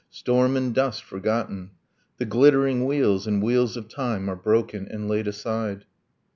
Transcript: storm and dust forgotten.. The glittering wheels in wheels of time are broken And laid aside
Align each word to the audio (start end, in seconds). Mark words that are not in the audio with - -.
storm 0.09 0.57
and 0.57 0.73
dust 0.73 1.03
forgotten.. 1.03 1.69
The 2.17 2.25
glittering 2.25 2.85
wheels 2.87 3.27
in 3.27 3.39
wheels 3.39 3.77
of 3.77 3.87
time 3.87 4.27
are 4.29 4.35
broken 4.35 4.87
And 4.87 5.07
laid 5.07 5.27
aside 5.27 5.85